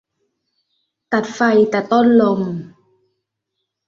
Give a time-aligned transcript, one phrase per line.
[1.11, 1.39] ตัดไฟ
[1.69, 2.41] แต่ต้นลม